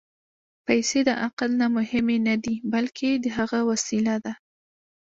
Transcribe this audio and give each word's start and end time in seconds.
پېسې 0.65 0.99
د 1.07 1.09
عقل 1.25 1.49
نه 1.61 1.67
مهمې 1.75 2.17
نه 2.27 2.35
دي، 2.43 2.55
بلکې 2.73 3.09
د 3.23 3.25
هغه 3.37 3.59
وسیله 3.69 4.15
ده. 4.25 4.33